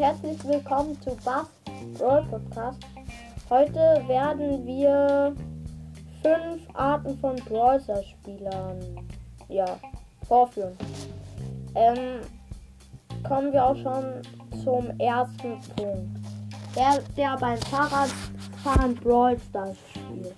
herzlich 0.00 0.42
willkommen 0.48 0.98
zu 1.02 1.14
Bass 1.26 1.46
Brawl 1.98 2.24
Podcast. 2.30 2.78
Heute 3.50 4.02
werden 4.08 4.66
wir 4.66 5.36
fünf 6.22 6.62
Arten 6.72 7.18
von 7.18 7.36
Brawler 7.36 8.02
Spielern 8.02 8.80
ja, 9.50 9.78
vorführen. 10.26 10.74
Ähm, 11.74 12.20
kommen 13.28 13.52
wir 13.52 13.62
auch 13.62 13.76
schon 13.76 14.22
zum 14.64 14.98
ersten 14.98 15.60
Punkt. 15.76 16.18
Der, 16.74 17.02
der 17.14 17.36
beim 17.36 17.58
Fahrradfahren 17.58 18.94
Brawl 18.94 19.38
Stars 19.50 19.76
spielt. 19.90 20.34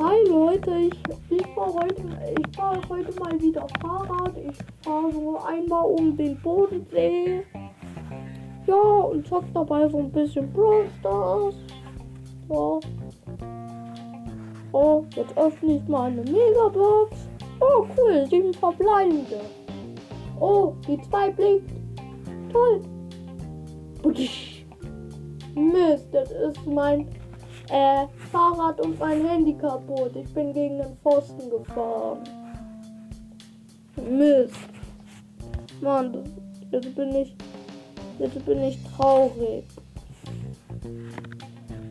Hi 0.00 0.28
Leute, 0.28 0.70
ich, 0.78 0.94
ich 1.28 1.46
fahre 1.56 1.74
heute, 1.74 2.04
fahr 2.54 2.80
heute 2.88 3.18
mal 3.18 3.40
wieder 3.40 3.66
Fahrrad. 3.80 4.32
Ich 4.36 4.56
fahre 4.84 5.10
so 5.10 5.40
einmal 5.44 5.86
um 5.86 6.16
den 6.16 6.40
Bodensee. 6.40 7.42
Ja, 8.68 8.76
und 8.76 9.26
zock 9.26 9.42
dabei 9.52 9.88
so 9.88 9.98
ein 9.98 10.12
bisschen 10.12 10.52
Brawl 10.52 10.86
Stars. 11.00 11.56
Ja. 12.48 12.78
Oh, 14.70 15.04
jetzt 15.16 15.36
öffne 15.36 15.78
ich 15.78 15.88
mal 15.88 16.12
eine 16.12 16.22
Megabox. 16.22 17.16
Oh, 17.58 17.84
cool, 17.96 18.24
sieben 18.30 18.54
verbleibende. 18.54 19.40
Oh, 20.38 20.74
die 20.86 21.00
zwei 21.10 21.30
blinkt. 21.32 21.72
Toll. 22.52 22.82
Mist, 25.56 26.06
das 26.12 26.30
ist 26.30 26.64
mein 26.68 27.08
äh, 27.70 28.06
Fahrrad 28.30 28.80
und 28.80 28.98
mein 28.98 29.26
Handy 29.26 29.54
kaputt. 29.54 30.16
Ich 30.16 30.32
bin 30.32 30.52
gegen 30.52 30.78
den 30.78 30.96
Pfosten 30.98 31.50
gefahren. 31.50 32.20
Mist. 33.96 34.54
Mann, 35.80 36.24
jetzt 36.70 36.94
bin 36.94 37.14
ich. 37.14 37.36
Jetzt 38.18 38.44
bin 38.44 38.62
ich 38.62 38.82
traurig. 38.84 39.64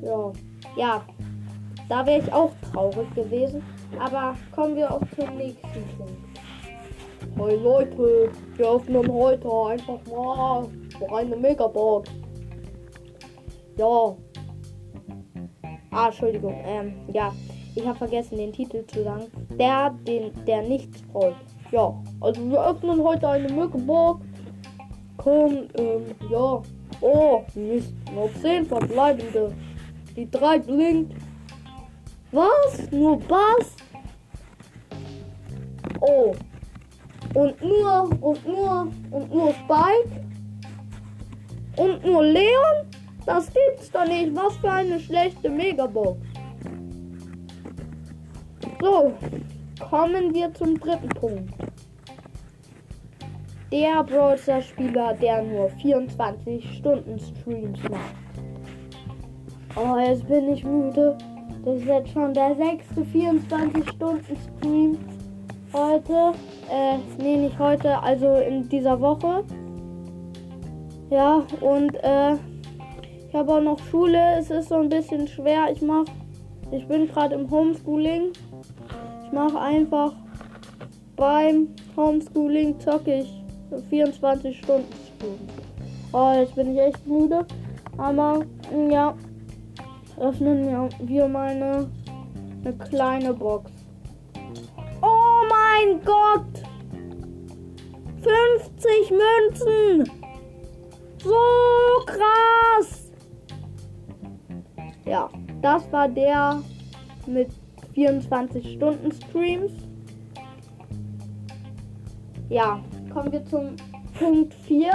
Ja. 0.02 0.32
Ja. 0.76 1.06
Da 1.90 2.06
wäre 2.06 2.22
ich 2.22 2.34
auch 2.34 2.52
traurig 2.72 3.14
gewesen. 3.16 3.64
Aber 4.00 4.36
kommen 4.54 4.76
wir 4.76 4.92
auch 4.92 5.02
zum 5.16 5.38
nächsten 5.38 5.84
Punkt. 5.98 6.28
Hey 7.38 7.56
Leute, 7.56 8.32
wir 8.56 8.70
öffnen 8.70 9.12
heute 9.12 9.48
einfach 9.48 10.00
mal 10.12 10.68
eine 11.14 11.36
Megabox. 11.36 12.10
Ja, 13.78 14.16
Ah, 15.98 16.10
Entschuldigung. 16.10 16.56
Ähm, 16.64 16.94
ja. 17.12 17.34
Ich 17.74 17.84
habe 17.84 17.98
vergessen, 17.98 18.38
den 18.38 18.54
Titel 18.54 18.86
zu 18.86 19.04
sagen. 19.04 19.26
Der, 19.58 19.90
den, 20.06 20.32
der 20.46 20.62
nichts 20.62 21.02
freut. 21.12 21.34
Ja, 21.72 21.92
also 22.22 22.52
wir 22.52 22.64
öffnen 22.64 23.04
heute 23.04 23.28
eine 23.28 23.52
Mückenburg. 23.52 24.22
Komm, 25.18 25.68
ähm, 25.74 26.04
ja. 26.30 26.62
Oh, 27.02 27.42
Mist. 27.56 27.96
Nur 28.14 28.30
10 28.42 28.68
verbleibende. 28.68 29.56
Die 30.16 30.30
3 30.30 30.60
blinkt. 30.60 31.16
Was? 32.32 32.92
Nur 32.92 33.18
Bass? 33.18 33.76
Oh. 36.02 36.36
Und 37.34 37.60
nur, 37.64 38.10
und 38.22 38.48
nur, 38.48 38.88
und 39.10 39.34
nur 39.34 39.52
Spike? 39.52 40.26
Und 41.76 42.06
nur 42.06 42.24
Leon? 42.24 42.87
Das 43.28 43.52
gibt's 43.54 43.92
doch 43.92 44.08
nicht. 44.08 44.34
Was 44.34 44.56
für 44.56 44.72
eine 44.72 44.98
schlechte 45.02 45.50
Megabox. 45.50 46.18
So, 48.80 49.12
kommen 49.90 50.34
wir 50.34 50.54
zum 50.54 50.80
dritten 50.80 51.10
Punkt. 51.10 51.54
Der 53.70 54.02
Browser-Spieler, 54.06 55.14
der 55.16 55.44
nur 55.44 55.70
24 55.82 56.78
Stunden 56.78 57.20
Streams 57.20 57.80
macht. 57.90 58.16
Oh, 59.76 59.98
jetzt 60.00 60.26
bin 60.26 60.54
ich 60.54 60.64
müde. 60.64 61.18
Das 61.66 61.76
ist 61.76 61.86
jetzt 61.86 62.12
schon 62.14 62.34
der 62.34 62.56
sechste 62.56 63.04
24 63.04 63.90
Stunden 63.90 64.38
Stream 64.38 64.98
heute. 65.74 66.32
Äh, 66.72 66.98
nee, 67.18 67.36
nicht 67.36 67.60
heute, 67.60 68.02
also 68.02 68.36
in 68.36 68.70
dieser 68.70 68.98
Woche. 69.02 69.44
Ja, 71.10 71.46
und 71.60 71.94
äh, 72.04 72.38
ich 73.28 73.36
habe 73.36 73.54
auch 73.54 73.62
noch 73.62 73.80
Schule. 73.92 74.38
Es 74.38 74.50
ist 74.50 74.70
so 74.70 74.76
ein 74.76 74.90
bisschen 74.90 75.28
schwer. 75.28 75.68
Ich 75.72 75.82
mache, 75.82 76.06
ich 76.72 76.88
bin 76.88 77.08
gerade 77.08 77.36
im 77.36 77.50
Homeschooling. 77.50 78.32
Ich 79.26 79.32
mache 79.32 79.60
einfach 79.60 80.14
beim 81.16 81.70
Homeschooling 81.96 82.80
zocke 82.80 83.22
ich 83.22 83.44
24 83.90 84.58
Stunden. 84.58 84.88
Oh, 86.14 86.32
jetzt 86.36 86.56
bin 86.56 86.74
ich 86.74 86.80
echt 86.80 87.06
müde. 87.06 87.46
Aber 87.98 88.46
ja, 88.90 89.16
öffnen 90.20 90.90
wir 91.02 91.28
mal 91.28 91.50
eine, 91.50 91.90
eine 92.64 92.74
kleine 92.78 93.34
Box. 93.34 93.72
Oh 95.02 95.44
mein 95.50 96.00
Gott! 96.06 96.64
50 98.22 99.12
Münzen! 99.12 100.12
So 101.24 102.06
krass! 102.06 102.97
Ja, 105.08 105.30
das 105.62 105.90
war 105.94 106.10
der 106.10 106.62
mit 107.26 107.50
24 107.94 108.74
Stunden 108.74 109.10
Streams. 109.14 109.72
Ja, 112.50 112.82
kommen 113.14 113.32
wir 113.32 113.46
zum 113.46 113.78
Punkt 114.20 114.54
4. 114.54 114.92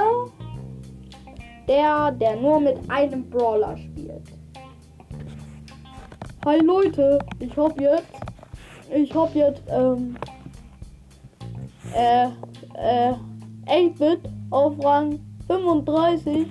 Der, 1.67 2.12
der 2.12 2.37
nur 2.37 2.61
mit 2.61 2.78
einem 2.91 3.28
Brawler 3.31 3.75
spielt. 3.78 4.23
Hi 6.44 6.59
Leute, 6.59 7.19
ich 7.39 7.56
hab 7.56 7.81
jetzt, 7.81 8.12
ich 8.94 9.15
hab 9.15 9.34
jetzt, 9.34 9.62
ähm, 9.69 10.17
äh, 11.94 12.27
äh, 12.75 13.15
8-Bit 13.67 14.21
auf 14.50 14.75
Rang 14.84 15.21
35 15.47 16.49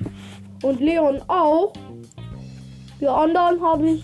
und 0.63 0.79
Leon 0.79 1.21
auch. 1.27 1.73
Die 3.01 3.07
anderen 3.07 3.59
habe 3.59 3.89
ich. 3.89 4.03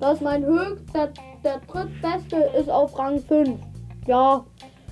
Das 0.00 0.14
ist 0.14 0.22
mein 0.22 0.44
höchst. 0.44 0.84
Der, 0.92 1.60
drittbeste 1.68 2.36
ist 2.58 2.68
auf 2.68 2.98
Rang 2.98 3.20
5. 3.20 3.60
Ja, 4.08 4.44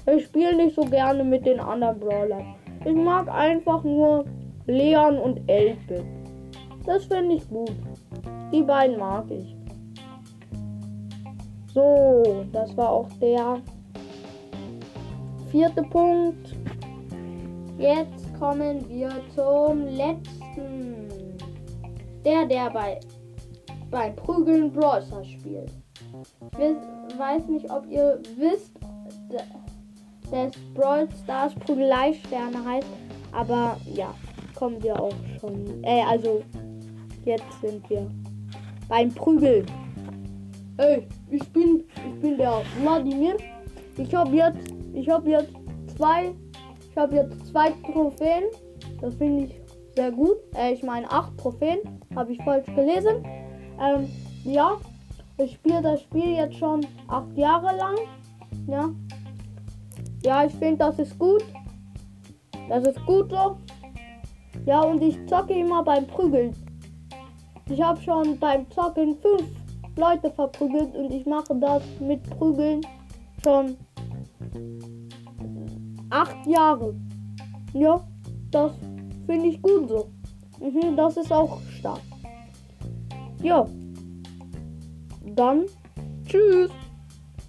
ich 0.07 0.27
spiele 0.27 0.55
nicht 0.55 0.77
so 0.77 0.83
gerne 0.83 1.25
mit 1.25 1.45
den 1.45 1.59
anderen 1.59 1.99
Brawlern. 1.99 2.55
Ich 2.85 2.95
mag 2.95 3.29
einfach 3.29 3.83
nur 3.83 4.25
Leon 4.67 5.19
und 5.19 5.41
Elbit. 5.49 6.05
Das 6.87 7.07
finde 7.07 7.35
ich 7.35 7.49
gut. 7.49 7.73
Die 8.53 8.63
beiden 8.63 8.97
mag 8.99 9.25
ich. 9.29 9.57
So, 11.73 12.45
das 12.53 12.77
war 12.77 12.91
auch 12.91 13.09
der 13.21 13.61
vierte 15.51 15.83
Punkt. 15.83 16.55
Jetzt 17.77 18.39
kommen 18.39 18.89
wir 18.89 19.11
zum 19.35 19.87
letzten 19.87 20.34
der, 22.25 22.47
der 22.47 22.71
bei 22.71 23.01
beim 23.91 24.17
Prügeln 24.17 24.73
Brawler 24.73 25.25
spielt. 25.25 25.71
Ich 26.59 27.19
weiß 27.19 27.47
nicht, 27.47 27.71
ob 27.71 27.87
ihr 27.89 28.21
wisst, 28.37 28.73
dass 30.31 30.53
Brawl 30.75 31.09
Stars 31.23 31.55
Prügelei-Sterne 31.55 32.65
heißt, 32.65 32.89
aber 33.33 33.77
ja, 33.95 34.13
kommen 34.55 34.83
wir 34.83 35.01
auch 35.01 35.15
schon. 35.41 35.85
Äh, 35.85 36.03
also 36.03 36.43
jetzt 37.25 37.61
sind 37.61 37.89
wir 37.89 38.11
beim 38.89 39.13
Prügeln. 39.15 39.67
Ey, 40.79 41.07
ich 41.31 41.47
bin, 41.53 41.85
ich 41.95 42.21
bin 42.21 42.37
der 42.37 42.63
Vladimir. 42.81 43.37
Ich 43.97 44.13
habe 44.13 44.35
jetzt, 44.35 44.75
ich 44.93 45.09
habe 45.09 45.31
jetzt 45.31 45.53
zwei, 45.97 46.35
ich 46.91 46.97
habe 46.97 47.15
jetzt 47.15 47.47
zwei 47.47 47.71
Trophäen. 47.93 48.45
Das 49.01 49.15
finde 49.15 49.45
ich 49.45 49.64
sehr 49.95 50.11
gut. 50.11 50.37
Äh, 50.57 50.73
ich 50.73 50.83
meine 50.83 51.11
acht 51.11 51.37
Trophäen. 51.39 51.79
Habe 52.15 52.33
ich 52.33 52.43
falsch 52.43 52.67
gelesen. 52.67 53.25
Ähm, 53.81 54.09
ja, 54.45 54.77
ich 55.39 55.55
spiele 55.55 55.83
das 55.83 56.03
Spiel 56.03 56.37
jetzt 56.37 56.57
schon 56.57 56.87
acht 57.09 57.37
Jahre 57.37 57.77
lang. 57.77 57.97
Ja. 58.67 58.91
Ja, 60.25 60.45
ich 60.45 60.53
finde, 60.55 60.79
das 60.79 60.99
ist 60.99 61.19
gut. 61.19 61.45
Das 62.69 62.87
ist 62.87 63.05
gut 63.07 63.31
so. 63.31 63.57
Ja, 64.65 64.81
und 64.81 65.03
ich 65.03 65.19
zocke 65.27 65.53
immer 65.53 65.83
beim 65.83 66.07
Prügeln. 66.07 66.55
Ich 67.69 67.81
habe 67.83 68.01
schon 68.01 68.39
beim 68.39 68.71
Zocken 68.71 69.17
fünf 69.17 69.45
Leute 69.97 70.31
verprügelt 70.31 70.95
und 70.95 71.13
ich 71.13 71.27
mache 71.27 71.55
das 71.57 71.83
mit 72.01 72.23
Prügeln 72.31 72.81
schon 73.43 73.77
acht 76.11 76.47
Jahre. 76.47 76.95
Ja, 77.73 78.01
das 78.51 78.73
finde 79.27 79.49
ich 79.49 79.63
gut 79.63 79.89
so. 79.89 80.11
Mhm, 80.61 80.97
das 80.97 81.17
ist 81.17 81.33
auch 81.33 81.61
stark. 81.79 82.01
Ja. 83.43 83.67
Dann 85.35 85.65
tschüss. 86.27 86.71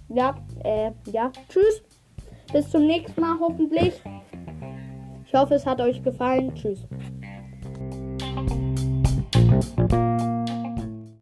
Ja, 0.08 0.34
äh, 0.64 0.90
ja, 1.10 1.30
tschüss. 1.48 1.82
Bis 2.52 2.70
zum 2.70 2.86
nächsten 2.86 3.20
Mal 3.20 3.36
hoffentlich. 3.40 4.00
Ich 5.26 5.34
hoffe, 5.34 5.54
es 5.54 5.66
hat 5.66 5.80
euch 5.80 6.02
gefallen. 6.02 6.54
Tschüss. 6.54 6.86